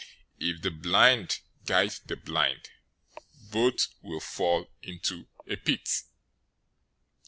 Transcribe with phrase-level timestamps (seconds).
[0.39, 2.71] If the blind guide the blind,
[3.51, 5.87] both will fall into a pit."